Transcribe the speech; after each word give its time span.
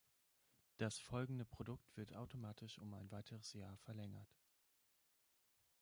Das 0.77 0.97
folgende 0.97 1.45
Produkt 1.45 1.95
wird 1.95 2.15
automatisch 2.15 2.79
um 2.79 2.91
ein 2.95 3.11
weiteres 3.11 3.53
Jahr 3.53 3.77
verlängert. 3.77 4.35